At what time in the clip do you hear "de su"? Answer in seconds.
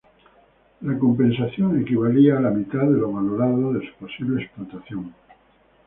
3.73-3.93